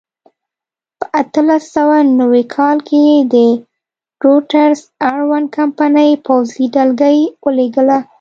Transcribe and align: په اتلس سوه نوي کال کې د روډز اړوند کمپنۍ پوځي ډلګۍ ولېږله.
په 0.99 1.05
اتلس 1.21 1.63
سوه 1.77 1.97
نوي 2.19 2.43
کال 2.55 2.77
کې 2.89 3.03
د 3.33 3.35
روډز 4.23 4.77
اړوند 5.11 5.47
کمپنۍ 5.57 6.11
پوځي 6.25 6.65
ډلګۍ 6.73 7.17
ولېږله. 7.43 7.99